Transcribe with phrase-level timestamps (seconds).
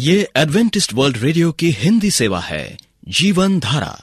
[0.00, 3.96] ये Adventist world radio की हिंदी सेवा है, जीवन धारा।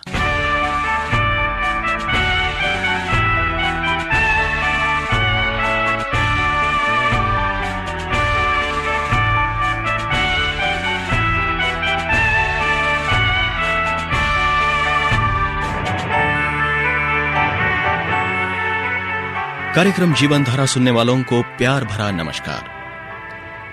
[19.75, 22.76] कार्यक्रम जीवन धारा सुनने वालों को प्यार भरा नमस्कार।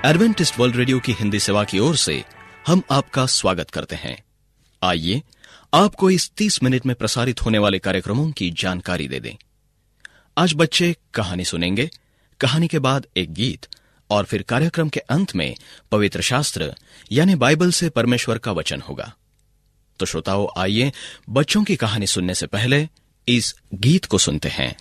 [0.04, 2.24] एडवेंटिस्ट वर्ल्ड रेडियो की हिंदी सेवा की ओर से
[2.66, 4.24] हम आपका स्वागत करते हैं।
[4.82, 5.22] आइए,
[5.74, 9.34] आपको इस 30 मिनट में प्रसारित होने वाले कार्यक्रमों की जानकारी दे दें।
[10.38, 11.90] आज बच्चे कहानी सुनेंगे,
[12.40, 13.66] कहानी के बाद एक गीत,
[14.10, 15.56] और फिर कार्यक्रम के अंत में
[15.92, 16.74] पवित्र शास्त्र,
[17.12, 19.14] यानी बाइबल से परमेश्वर का वचन होगा।
[20.00, 20.92] तो श्रोताओं, आइए,
[21.30, 22.88] बच्चों की कहानी सुनने से पहले
[23.28, 24.76] इस गीत को सुनते हैं।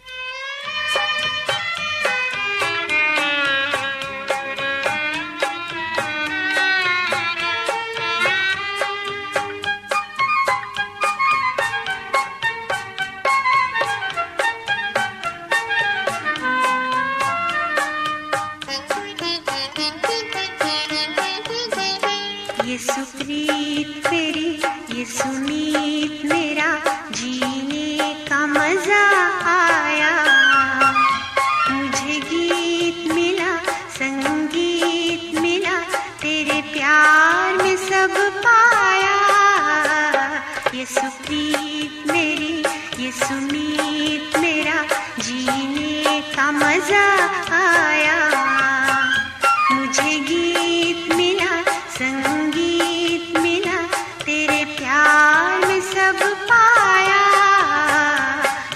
[55.67, 57.23] में सब पाया।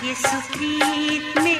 [0.04, 1.57] ये सुप्रीत मेरी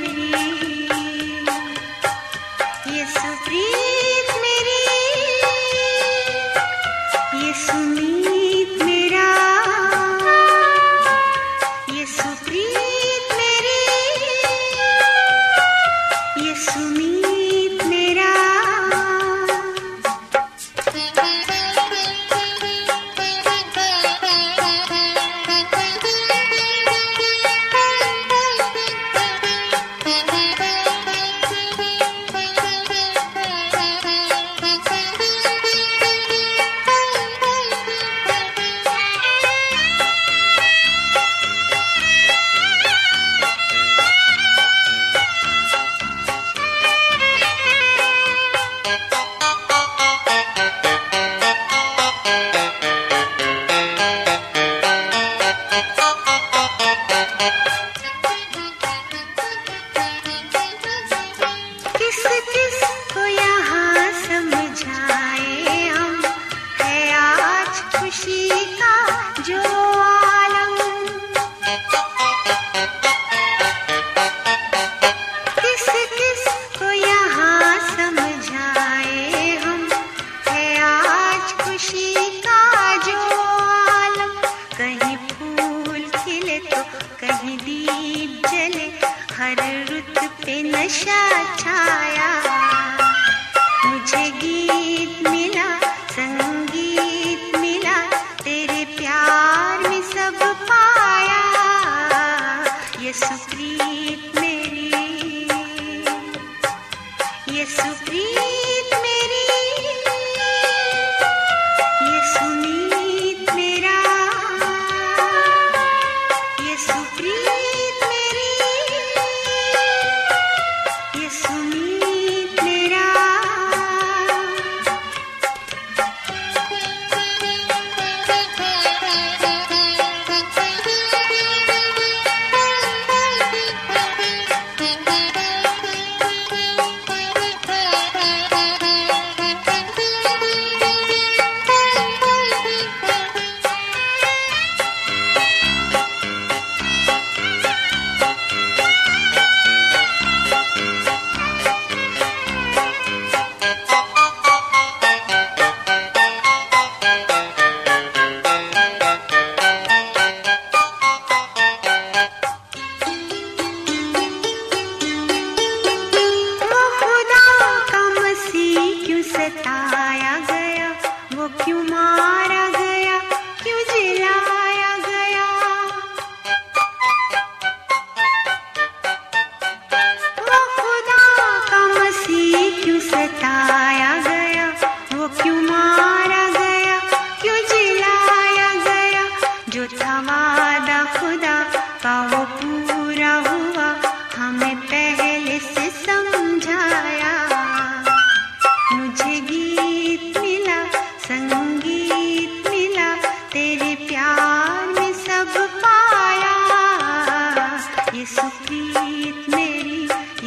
[103.18, 103.57] ये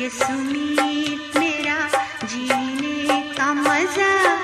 [0.00, 1.76] ये सुमीत मेरा
[2.25, 4.39] जीने का मज़ा।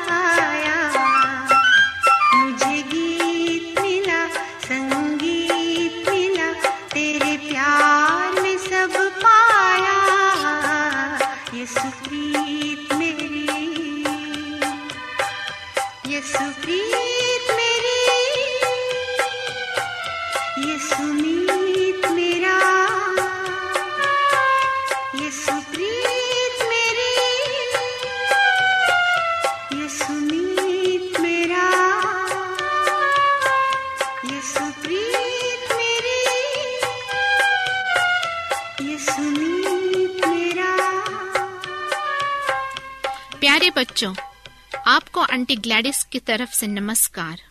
[45.46, 47.42] आंटी ग्लैडिस की तरफ़ से नमस्कार।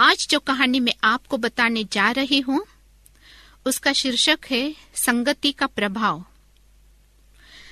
[0.00, 2.64] आज जो कहानी मैं आपको बताने जा रही हूँ,
[3.66, 6.24] उसका शीर्षक है संगति का प्रभाव।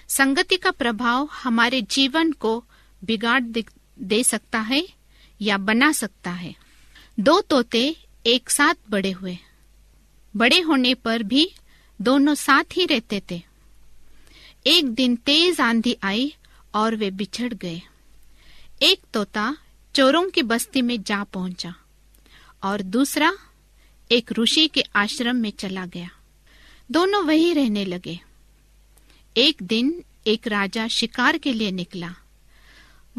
[0.09, 2.65] संगति का प्रभाव हमारे जीवन को
[3.05, 4.89] बिगाड़ दे- सकता है
[5.43, 6.55] या बना सकता है।
[7.21, 9.39] दो तोते एक साथ बड़े हुए।
[10.37, 11.53] बड़े होने पर भी
[12.01, 13.43] दोनों साथ ही रहते थे।
[14.67, 16.35] एक दिन तेज आंधी आई
[16.75, 17.83] और वे बिछड़ गए।
[18.83, 19.57] एक तोता
[19.95, 21.75] चोरों की बस्ती में जा पहुँचा
[22.63, 23.39] और दूसरा
[24.13, 26.11] एक ऋषि के आश्रम में चला गया।
[26.91, 28.21] दोनों वहीं रहने लगे।
[29.37, 32.15] एक दिन एक राजा शिकार के लिए निकला।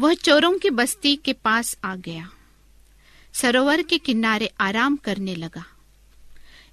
[0.00, 2.30] वह चोरों की बस्ती के पास आ गया।
[3.32, 5.64] सरोवर के किनारे आराम करने लगा।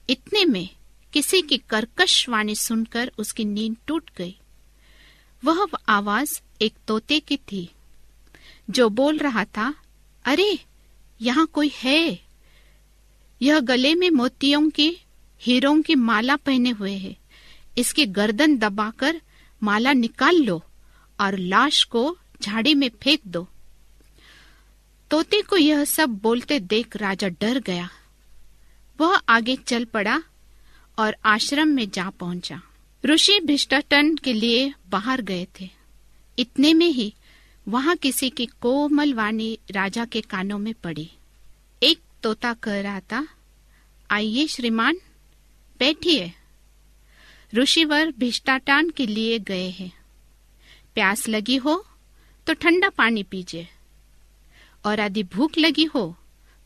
[0.09, 0.69] इतने में
[1.13, 4.37] किसी की कर्कश वाणी सुनकर उसकी नींद टूट गई।
[5.45, 7.69] वह आवाज़ एक तोते की थी।
[8.69, 9.75] जो बोल रहा था,
[10.25, 10.59] अरे,
[11.21, 12.19] यहाँ कोई है?
[13.41, 14.97] यह गले में मोतियों के,
[15.41, 17.17] हीरों की माला पहने हुए है।
[17.77, 19.21] इसकी गर्दन दबाकर
[19.63, 20.63] माला निकाल लो
[21.19, 23.47] और लाश को झाड़ी में फेंक दो।
[25.11, 27.89] तोते को यह सब बोलते देख राजा डर गया।
[28.99, 30.23] वह आगे चल पड़ा
[30.99, 32.61] और आश्रम में जा पहुँचा।
[33.05, 35.69] ऋषि भिष्टाटन के लिए बाहर गए थे।
[36.39, 37.13] इतने में ही
[37.67, 41.11] वहाँ किसी की कोमल वाणी राजा के कानों में पड़ी।
[41.83, 43.27] एक तोता कह रहा था,
[44.11, 44.97] आइए श्रीमान,
[45.79, 46.33] बैठिए।
[47.53, 49.91] ऋषिवर भिष्टाटान के लिए गए हैं।
[50.93, 51.87] प्यास लगी हो
[52.47, 53.67] तो ठंडा पानी पीजिए।
[54.85, 56.17] और यदि भूख लगी हो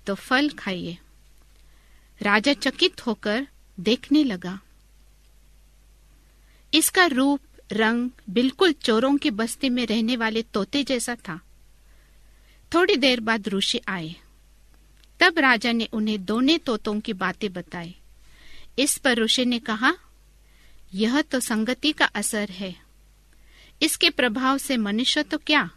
[0.07, 0.97] तो फल खाइए।
[2.21, 3.47] राजा चकित होकर
[3.79, 4.59] देखने लगा।
[6.73, 7.39] इसका रूप
[7.71, 11.41] रंग बिल्कुल चोरों की बस्ती में रहने वाले तोते जैसा था।
[12.73, 14.15] थोड़ी देर बाद ऋषि आए।
[15.19, 17.95] तब राजा ने उन्हें दोनों तोतों की बातें बताई।
[18.79, 19.93] इस पर ऋषि ने कहा,
[20.93, 22.81] यह तो संगति का असर है।
[23.81, 25.69] इसके प्रभाव से मनुष्य तो क्या?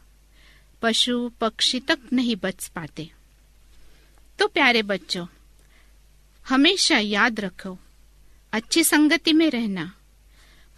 [0.82, 3.10] पशु, पक्षी तक नहीं बच पाते।
[4.38, 5.26] तो प्यारे बच्चों,
[6.48, 7.78] हमेशा याद रखो,
[8.52, 9.94] अच्छी संगति में रहना,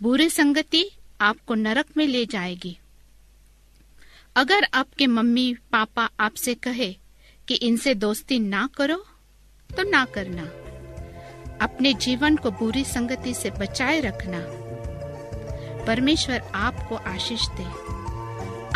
[0.02, 2.76] बुरी संगति आपको नरक में ले जाएगी।
[4.36, 6.92] अगर आपके मम्मी पापा आपसे कहे
[7.48, 8.96] कि इनसे दोस्ती ना करो
[9.70, 10.42] तो ना करना।
[11.60, 14.40] अपने जीवन को बुरी संगति से बचाए रखना।
[15.86, 17.64] परमेश्वर आपको आशीष दे।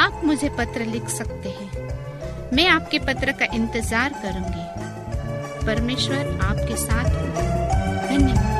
[0.02, 7.10] आप मुझे पत्र लिख सकते हैं। मैं आपके पत्र का इंतज़ार करूँगी। परमेश्वर आपके साथ
[8.08, 8.59] धन्यवाद।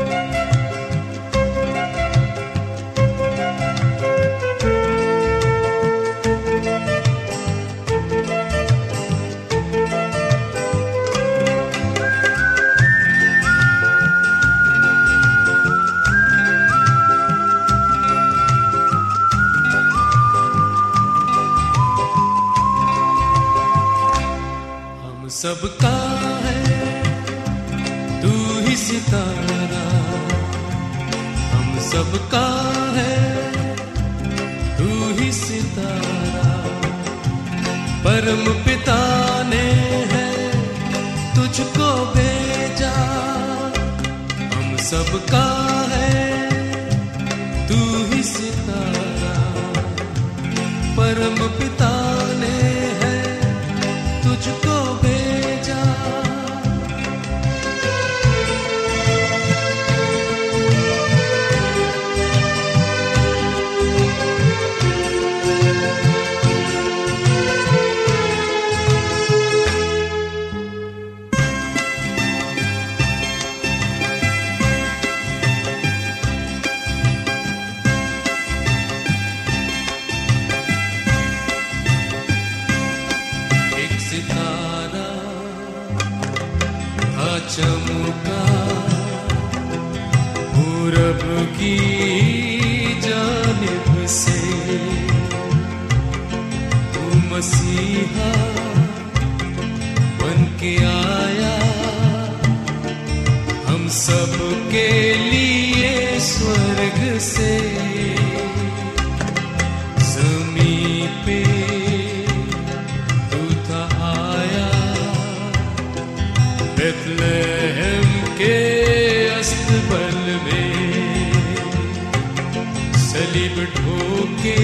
[123.31, 124.55] सलीब ढोके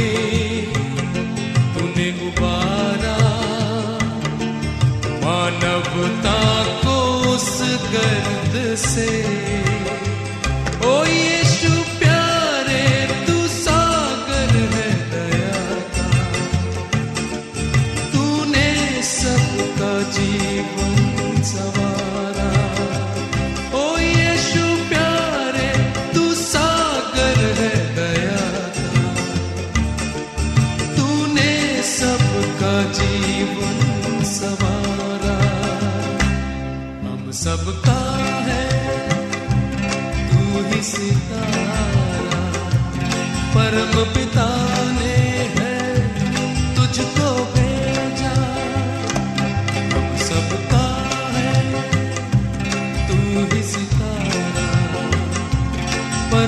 [1.73, 3.15] तूने उबारा।
[5.23, 6.39] मानवता
[6.83, 6.95] को
[7.31, 7.47] उस
[7.93, 8.55] गर्द
[8.85, 9.07] से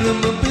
[0.09, 0.48] परम पिता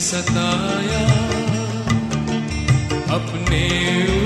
[0.00, 1.04] सताया,
[3.14, 3.62] अपने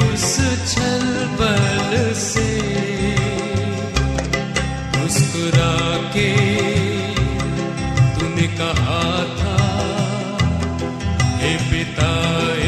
[0.05, 0.35] उस
[0.73, 1.05] छल
[1.39, 2.51] बल से
[4.97, 5.75] मुस्कुरा
[6.15, 6.31] के
[8.17, 9.07] तूने कहा
[9.39, 9.57] था,
[11.41, 12.13] हे पिता,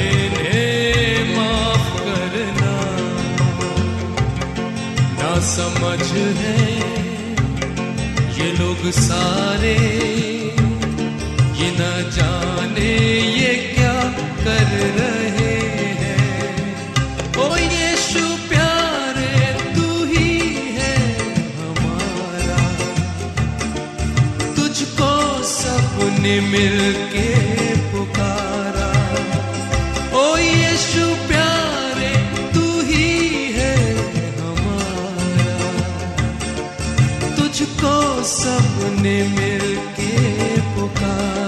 [0.00, 2.74] इन्हें माफ़ करना।
[5.18, 6.02] ना समझ
[6.40, 6.68] है
[8.38, 9.76] ये लोग सारे,
[11.58, 12.23] ये न कर
[14.80, 15.56] रहे
[16.00, 16.64] हैं।
[17.36, 17.56] ओ
[19.74, 20.40] तू ही
[20.72, 20.96] है
[21.58, 22.62] हमारा।
[24.56, 27.28] तुझको सबने मिलके
[27.92, 28.90] पुकारा।
[30.18, 32.12] ओ यीशु प्यारे,
[32.54, 33.08] तू ही
[33.52, 33.76] है
[34.40, 35.70] हमारा।
[37.36, 40.12] तुझको सबने मिलके
[40.60, 41.43] पुकारा।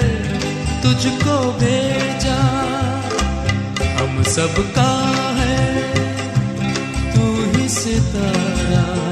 [0.83, 2.37] तुझको भेजा।
[3.97, 4.91] हम सबका
[5.35, 5.81] है,
[7.15, 9.11] तू ही सितारा।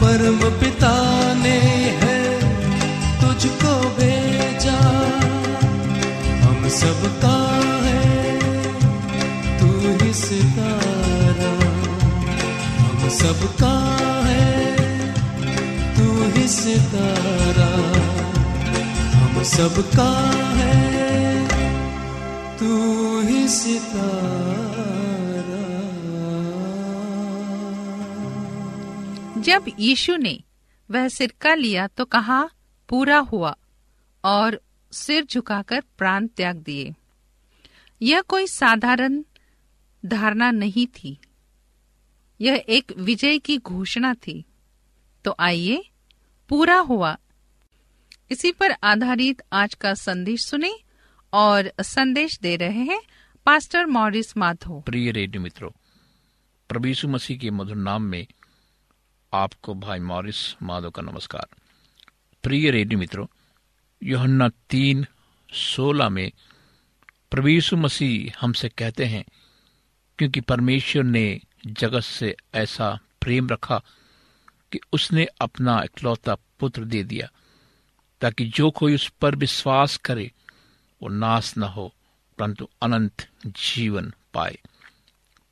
[0.00, 0.94] परम पिता
[1.34, 1.58] ने
[2.02, 2.40] है,
[3.20, 4.78] तुझको भेजा।
[6.48, 8.38] हम सबका है,
[9.60, 10.97] तू ही सितारा।
[13.08, 14.76] सबका है,
[15.96, 17.98] तू ही सितारा।
[19.18, 21.48] हम सबका है,
[22.58, 24.08] तू ही सितारा।
[29.42, 30.40] जब यीशु ने
[30.90, 32.48] वह सिरका लिया तो कहा,
[32.88, 33.56] पूरा हुआ,
[34.24, 34.60] और
[34.92, 36.94] सिर झुकाकर प्राण त्याग दिए।
[38.02, 39.22] यह कोई साधारण
[40.06, 41.18] धारणा नहीं थी।
[42.40, 44.44] यह एक विजय की घोषणा थी।
[45.24, 45.82] तो आइए,
[46.48, 47.16] पूरा हुआ।
[48.30, 50.72] इसी पर आधारित आज का संदेश सुने
[51.32, 53.00] और संदेश दे रहे हैं
[53.46, 55.70] पास्टर मॉरिस माधो प्रिय रेडियो मित्रों,
[56.68, 58.26] प्रभु मसीह के मधुर नाम में
[59.32, 61.46] आपको भाई मॉरिस माधव का नमस्कार।
[62.42, 63.26] प्रिय रेडियो मित्रों,
[64.02, 65.06] योहन्ना तीन
[65.52, 66.30] सोलह में
[67.30, 69.24] प्रभु मसीह हमसे कहते हैं,
[70.18, 73.80] क्योंकि परमेश्वर ने जगत से ऐसा प्रेम रखा
[74.72, 77.28] कि उसने अपना इकलौता पुत्र दे दिया,
[78.22, 80.30] ताकि जो कोई उस पर विश्वास करे,
[81.00, 81.92] वो नाश न हो,
[82.38, 84.58] परंतु अनंत जीवन पाए।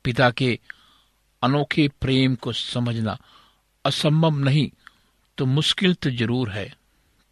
[0.05, 0.59] पिता के
[1.41, 3.17] अनोखे प्रेम को समझना
[3.85, 4.69] असंभव नहीं
[5.37, 6.73] तो मुश्किल तो ज़रूर है,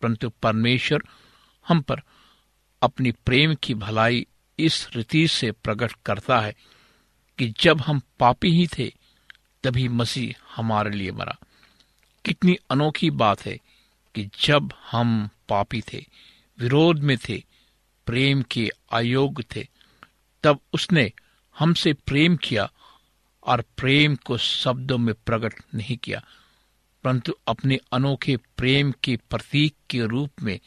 [0.01, 1.03] परंतु परमेश्वर
[1.65, 2.01] हम पर
[2.81, 4.25] अपनी प्रेम की भलाई
[4.59, 6.53] इस रीति से प्रकट करता है
[7.37, 8.93] कि जब हम पापी ही थे,
[9.63, 11.37] तभी मसीह हमारे लिए मरा।
[12.25, 13.59] कितनी अनोखी बात है
[14.15, 16.05] कि जब हम पापी थे,
[16.59, 17.43] विरोध में थे,
[18.05, 19.67] प्रेम के अयोग्य थे,
[20.43, 21.11] तब उसने
[21.59, 22.71] हमसे प्रेम किया
[23.43, 26.23] और प्रेम को शब्दों में प्रकट नहीं किया।
[27.03, 30.59] परंतु अपने अनोखे प्रेम के प्रतीक के रूप में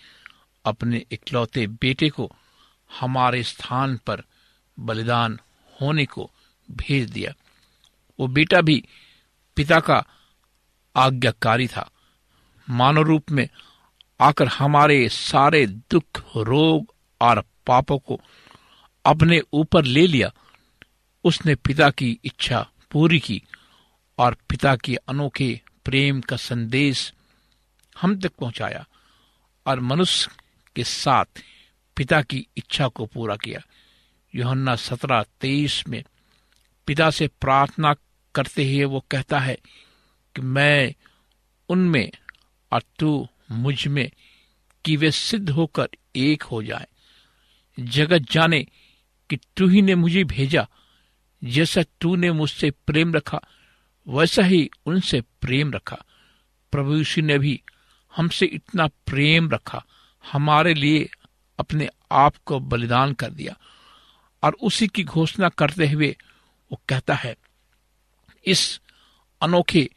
[0.64, 2.32] अपने इकलौते बेटे को
[3.00, 4.22] हमारे स्थान पर
[4.80, 5.40] बलिदान
[5.80, 6.30] होने को
[6.70, 7.34] भेज दिया।
[8.20, 8.84] वो बेटा भी
[9.56, 10.04] पिता का
[10.96, 11.90] आज्ञाकारी था।
[12.70, 13.48] मानव रूप में
[14.20, 18.20] आकर हमारे सारे दुख, रोग और पापों को
[19.04, 20.32] अपने ऊपर ले लिया।
[21.24, 23.42] उसने पिता की इच्छा पूरी की
[24.18, 27.12] और पिता के अनोखे प्रेम का संदेश
[28.00, 28.86] हम तक पहुँचाया
[29.66, 30.30] और मनुष्य
[30.76, 31.24] के साथ
[31.96, 33.60] पिता की इच्छा को पूरा किया।
[34.34, 36.04] योहन्ना सत्रह तेईस में
[36.88, 37.94] पिता से प्रार्थना
[38.34, 39.58] करते हुए वो कहता है
[40.34, 40.94] कि मैं
[41.68, 42.10] उनमें
[42.72, 44.10] और तू मुझमें
[44.84, 46.86] कि वे सिद्ध होकर एक हो जाए।
[47.80, 48.66] जगत जाने
[49.30, 50.68] कि तू ही ने मुझे भेजा।
[51.44, 53.40] जैसा तूने मुझसे प्रेम रखा,
[54.08, 56.04] वैसा ही उनसे प्रेम रखा।
[56.72, 57.62] प्रभु यीशु ने भी
[58.16, 59.84] हमसे इतना प्रेम रखा,
[60.32, 61.10] हमारे लिए
[61.58, 63.56] अपने आप को बलिदान कर दिया।
[64.42, 66.16] और उसी की घोषणा करते हुए
[66.72, 67.36] वो कहता है,
[68.46, 68.80] इस
[69.42, 69.90] अनोखे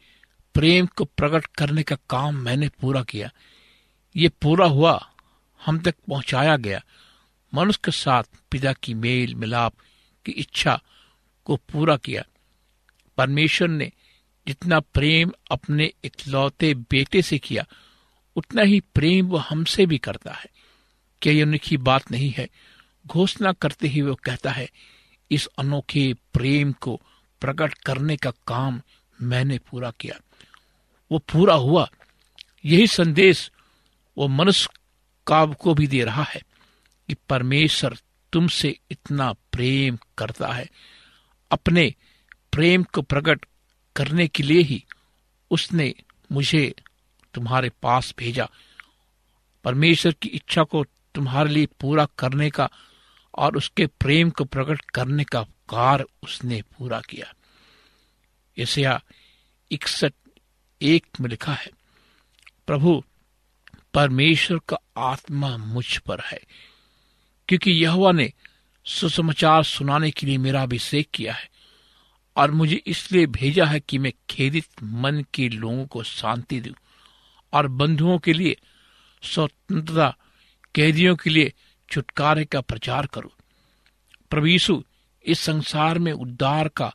[0.54, 3.30] प्रेम को प्रकट करने का काम मैंने पूरा किया।
[4.16, 5.12] ये पूरा हुआ,
[5.64, 6.84] हम तक पहुँचाया गया।
[7.54, 9.74] मनुष्य के साथ पिता की मेल मिलाप
[10.24, 10.82] की इच्छा
[11.44, 12.22] को पूरा किया।
[13.16, 13.92] परमेश्वर ने
[14.46, 17.66] जितना प्रेम अपने इकलौते बेटे से किया,
[18.36, 20.46] उतना ही प्रेम वो हमसे भी करता है।
[21.22, 22.48] क्या यह उनकी बात नहीं है?
[23.06, 24.70] घोषणा करते ही वो कहता है
[25.32, 27.00] इस अनोखे प्रेम को
[27.40, 28.82] प्रकट करने का काम
[29.22, 30.20] मैंने पूरा किया।
[31.12, 31.88] वो पूरा हुआ,
[32.64, 33.50] यही संदेश
[34.18, 34.68] वो मनुष्य
[35.26, 36.40] काव को भी दे रहा है
[37.08, 37.96] कि परमेश्वर
[38.32, 40.70] तुमसे इतना प्रेम करता है।
[41.50, 41.94] अपने
[42.52, 43.46] प्रेम को प्रकट
[43.96, 44.84] करने के लिए ही
[45.50, 45.94] उसने
[46.32, 46.74] मुझे
[47.34, 48.48] तुम्हारे पास भेजा।
[49.64, 52.68] परमेश्वर की इच्छा को तुम्हारे लिए पूरा करने का
[53.34, 57.32] और उसके प्रेम को प्रकट करने का कार्य उसने पूरा किया।
[58.58, 59.00] यशया
[59.70, 60.12] इकसठ
[60.80, 61.70] एक में लिखा है,
[62.66, 63.02] प्रभु,
[63.94, 66.40] परमेश्वर का आत्मा मुझ पर है,
[67.48, 68.32] क्योंकि यहोवा ने
[68.86, 71.48] सुसमाचार सुनाने के लिए मेरा अभिषेक किया है
[72.36, 76.74] और मुझे इसलिए भेजा है कि मैं खेदित मन के लोगों को शांति दूँ
[77.52, 78.56] और बंधुओं के लिए,
[79.22, 80.16] स्वतंत्रता
[80.74, 81.52] कैदियों के लिए
[81.92, 83.32] छुटकारे का प्रचार करो।
[84.46, 84.84] यीशु,
[85.26, 86.94] इस संसार में उद्धार का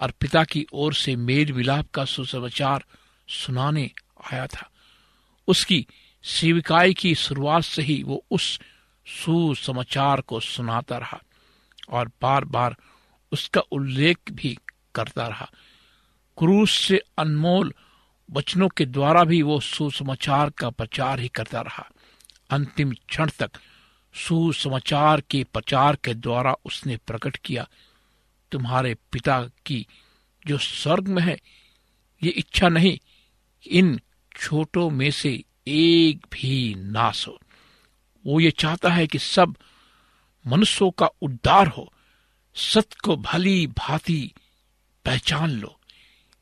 [0.00, 2.84] और पिता की ओर से मेल विलाप का सुसमाचार
[3.28, 3.90] सुनाने
[4.32, 4.70] आया था।
[5.48, 5.86] उसकी
[6.22, 8.60] सेविकाई की शुरुआत से ही वो उस
[9.06, 11.20] सुसमाचार को सुनाता रहा
[11.90, 12.76] और बार बार
[13.32, 14.58] उसका उल्लेख भी
[14.94, 15.50] करता रहा।
[16.38, 17.74] क्रूस से अनमोल
[18.30, 21.90] वचनों के द्वारा भी वो सुसमाचार का प्रचार ही करता रहा।
[22.50, 23.50] अंतिम क्षण तक
[24.14, 27.68] सुसमाचार के प्रचार के द्वारा उसने प्रकट किया,
[28.52, 29.86] तुम्हारे पिता की
[30.46, 31.40] जो स्वर्ग में है,
[32.22, 32.98] ये इच्छा नहीं
[33.66, 34.00] इन
[34.36, 37.38] छोटों में से एक भी नाश हो।
[38.26, 39.56] वो ये चाहता है कि सब
[40.46, 41.92] मनुष्यों का उद्धार हो
[42.54, 44.32] सत्य को भली भांति
[45.04, 45.78] पहचान लो।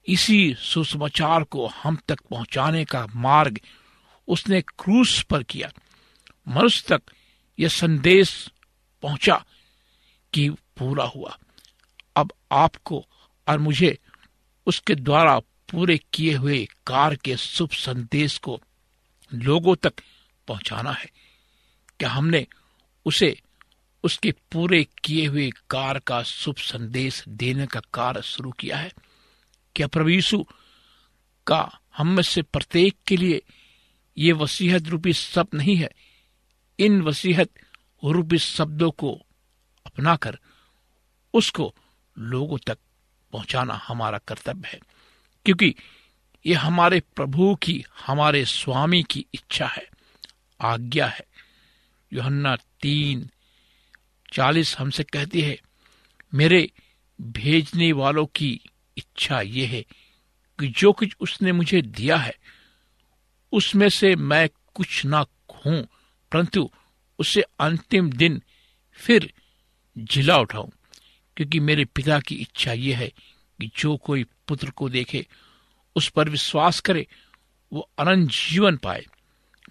[0.06, 3.60] इसी सुसमाचार को हम तक पहुँचाने का मार्ग
[4.28, 5.70] उसने क्रूस पर किया।
[6.48, 7.02] मनुष्य तक
[7.58, 8.50] यह संदेश
[9.02, 9.44] पहुँचा
[10.32, 11.38] कि पूरा हुआ।
[12.16, 13.06] अब आपको
[13.48, 13.98] और मुझे
[14.66, 18.60] उसके द्वारा पूरे किए हुए कार के शुभ संदेश को
[19.34, 19.92] लोगों तक
[20.48, 21.06] पहुंचाना है।
[21.98, 22.46] क्या हमने
[23.06, 23.40] उसे,
[24.04, 28.92] उसके पूरे किए हुए कार का शुभ संदेश देने का कार्य शुरू किया है?
[29.76, 30.46] क्या प्रभु यीशु
[31.46, 33.42] का हम में से प्रत्येक के लिए
[34.18, 35.90] ये वसीहत रूपी सब नहीं है?
[36.78, 37.50] इन वसीहत
[38.04, 39.12] रूपी शब्दों को
[39.86, 40.38] अपनाकर
[41.34, 41.74] उसको
[42.18, 42.78] लोगों तक
[43.32, 44.80] पहुंचाना हमारा कर्तव्य है,
[45.46, 45.74] क्योंकि
[46.46, 49.88] यह हमारे प्रभु की, हमारे स्वामी की इच्छा है,
[50.60, 51.24] आज्ञा है।
[52.12, 53.28] योहन्ना तीन
[54.32, 55.58] चालीस हमसे कहती है,
[56.34, 56.70] मेरे
[57.20, 58.60] भेजने वालों की
[58.96, 59.82] इच्छा यह है
[60.58, 62.34] कि जो कुछ उसने मुझे दिया है,
[63.52, 65.82] उसमें से मैं कुछ ना खू
[66.32, 66.70] परंतु
[67.18, 68.40] उसे अंतिम दिन
[68.98, 69.32] फिर
[69.96, 70.68] जिला उठाऊं,
[71.36, 73.08] क्योंकि मेरे पिता की इच्छा यह है
[73.58, 75.26] कि जो कोई पुत्र को देखे,
[75.96, 77.06] उस पर विश्वास करे,
[77.72, 79.04] वो अनंत जीवन पाए।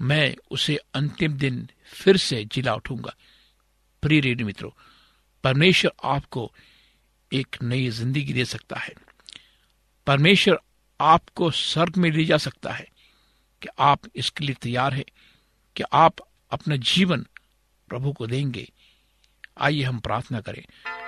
[0.01, 3.15] मैं उसे अंतिम दिन फिर से जिला उठूँगा
[4.03, 4.71] प्रिय रेडियो मित्रों,
[5.43, 6.51] परमेश्वर आपको
[7.31, 8.93] एक नई ज़िंदगी दे सकता है।
[10.07, 10.59] परमेश्वर
[10.99, 12.87] आपको स्वर्ग में ले जा सकता है
[13.61, 15.05] कि आप इसके लिए तैयार हैं,
[15.75, 16.15] कि आप
[16.51, 17.25] अपना जीवन
[17.89, 18.71] प्रभु को देंगे।
[19.61, 20.65] आइए हम प्रार्थना करें।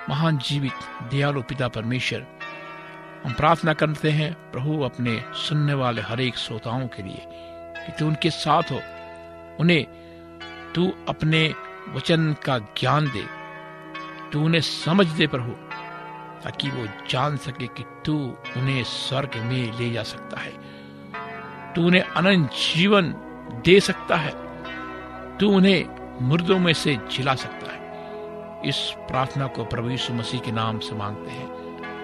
[0.08, 0.72] महान जीवित,
[1.10, 2.26] दयालु पिता परमेश्वर,
[3.24, 7.22] हम प्रार्थना करते हैं प्रभु अपने सुनने वाले हर एक श्रोताओं के लिए
[7.86, 8.80] कि तू उनके साथ हो।
[9.60, 9.84] उन्हें
[10.74, 11.54] तू अपने
[11.88, 13.26] वचन का ज्ञान दे।
[14.30, 15.52] तू उन्हें समझ दे प्रभु,
[16.44, 20.52] ताकि वो जान सके कि तू उन्हें स्वर्ग में ले जा सकता है।
[21.72, 23.14] तू उन्हें अनंत जीवन
[23.64, 24.43] दे सकता है।
[25.40, 27.84] तू उन्हें मुर्दों में से जिला सकता है।
[28.68, 31.46] इस प्रार्थना को प्रभु यीशु मसीह के नाम से मांगते हैं।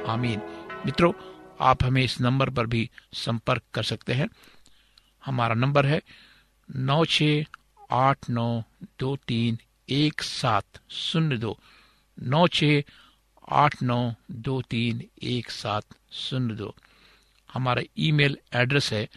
[0.04, 0.40] आमीन।
[0.86, 1.12] मित्रों,
[1.60, 4.28] आप हमें इस नंबर पर भी संपर्क कर सकते हैं।
[5.26, 6.02] हमारा नंबर है
[6.76, 7.22] नौ छ
[7.90, 8.62] आठ नौ
[8.98, 11.58] दो तीन एक सात शून्य दो।
[12.22, 12.64] नौ छ
[13.50, 16.74] आठ नौ दो तीन एक सात शून्य दो।
[17.54, 19.08] हमारा ईमेल एड्रेस है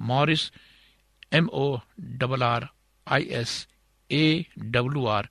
[0.00, 0.52] Morris
[1.32, 2.68] M O double R
[3.08, 3.66] I S
[4.10, 5.28] A W R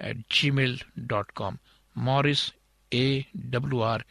[0.00, 0.16] at
[0.50, 1.58] gmail dot com
[1.96, 2.52] Morris
[2.92, 4.04] A W R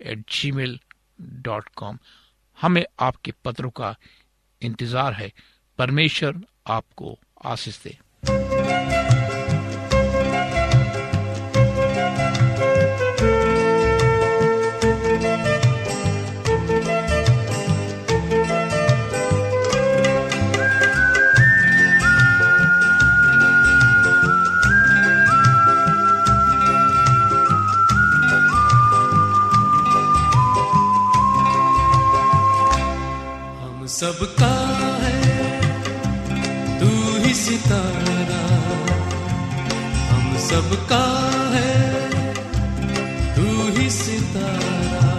[0.00, 0.78] at gmail
[1.20, 1.98] dot com
[2.58, 3.94] हमें आपके पत्रों का
[4.62, 5.32] इंतज़ार है।
[5.78, 7.98] परमेश्वर आपको आशीष दे।
[34.02, 35.60] सबका है,
[36.80, 38.40] तू ही सितारा।
[40.10, 41.04] हम सबका
[41.54, 41.92] है,
[43.36, 45.14] तू ही सितारा।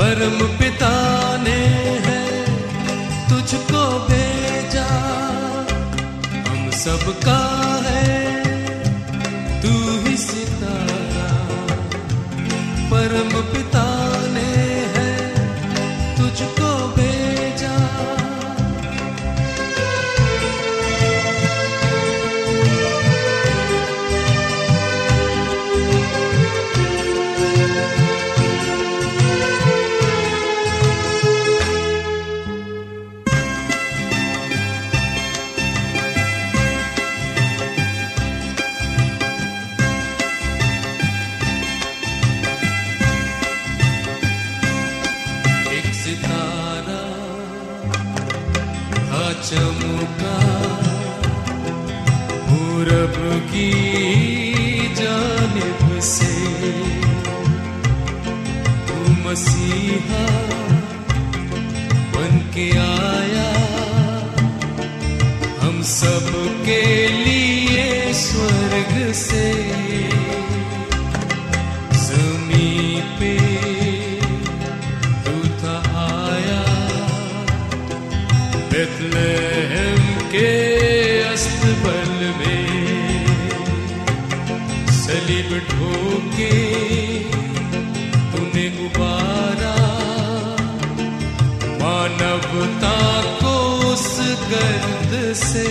[0.00, 0.92] परम पिता
[1.36, 1.60] ने
[2.06, 2.44] है,
[3.28, 4.88] तुझको भेजा।
[6.48, 7.40] हम सबका
[7.86, 8.42] है,
[9.62, 11.38] तू ही सितारा।
[12.90, 13.57] परम पिता
[85.48, 86.50] जेब ढोके
[88.32, 89.74] तूने उबारा।
[91.80, 92.96] मानवता
[93.40, 93.54] को
[93.92, 94.08] उस
[94.50, 95.68] गर्द से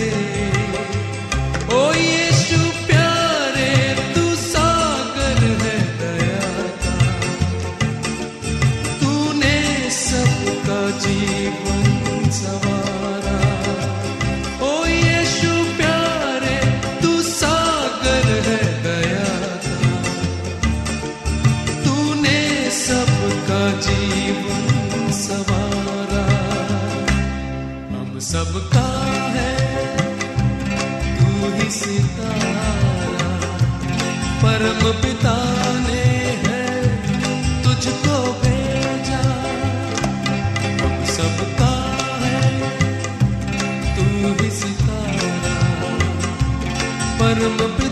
[47.38, 47.87] परम पिता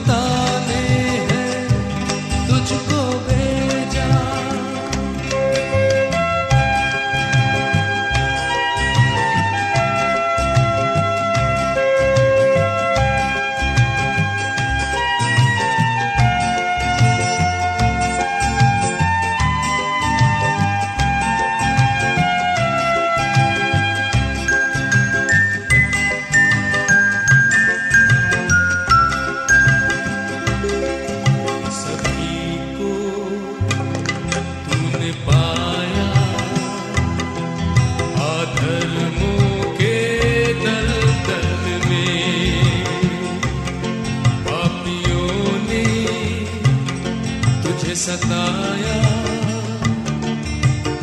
[47.97, 48.97] सताया।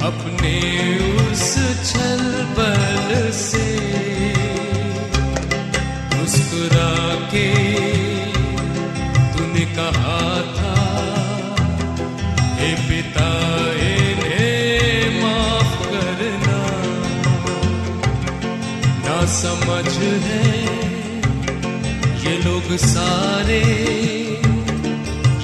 [0.08, 0.56] अपने
[1.22, 1.54] उस
[1.90, 2.22] छल
[2.58, 3.68] बल से
[6.16, 6.94] मुस्कुरा
[7.32, 7.50] के
[9.34, 10.22] तूने कहा
[10.58, 10.76] था,
[12.60, 13.30] हे पिता,
[13.90, 16.62] इन्हें माफ़ करना।
[19.06, 19.88] ना समझ
[20.28, 20.48] है
[22.26, 23.64] ये लोग सारे,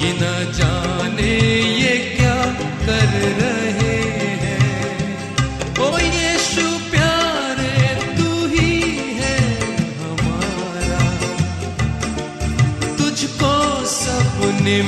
[0.01, 0.68] ये न जाने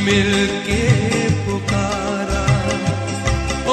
[0.02, 0.82] मिलके
[1.46, 2.44] पुकारा।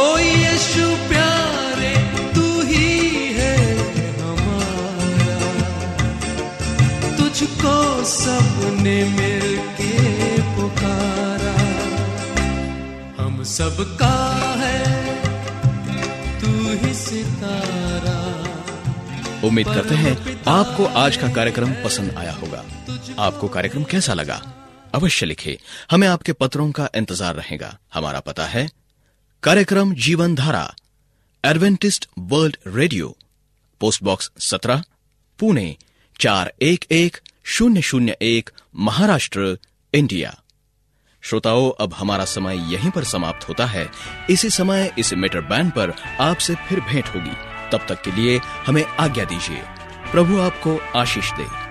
[0.01, 1.93] ओ यीशु प्यारे
[2.35, 2.89] तू ही
[3.33, 3.55] है
[4.21, 5.39] हमारा।
[7.17, 9.93] तुझको सबने मिलके
[10.57, 11.55] पुकारा।
[13.23, 14.15] हम सबका
[14.57, 14.79] है
[16.41, 18.19] तू ही सितारा।
[19.49, 20.15] उम्मीद करते हैं
[20.49, 22.65] आपको आज का कार्यक्रम पसंद आया होगा।
[23.19, 24.41] आपको कार्यक्रम कैसा लगा?
[24.95, 25.59] अवश्य लिखे।
[25.91, 28.71] हमें आपके पत्रों का इंतज़ार रहेगा। हमारा पता है,
[29.43, 30.75] कार्यक्रम Jeevan Dhara
[31.45, 33.17] Adventist world radio,
[33.81, 34.85] post box सत्रह,
[35.39, 35.77] पुणे,
[36.21, 39.59] चार एक एक शून्य शून्य एक, महाराष्ट्र,
[39.95, 40.39] इंडिया।
[41.23, 43.89] श्रोताओं, अब हमारा समय यहीं पर समाप्त होता है।
[44.31, 47.37] इसी समय, इस मीटर बैंड पर आपसे फिर भेंट होगी।
[47.73, 49.63] तब तक के लिए हमें आज्ञा दीजिए।
[50.13, 51.68] प्रभु आपको आशीष दे।